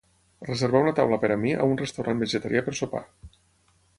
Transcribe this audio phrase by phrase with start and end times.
[0.45, 3.05] Reservar una taula per a mi a un restaurant vegetarià per sopar.